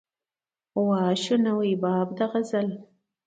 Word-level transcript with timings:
وا 0.85 1.01
شو 1.21 1.35
نوی 1.45 1.73
باب 1.83 2.07
د 2.17 2.19
غزل 2.31 2.67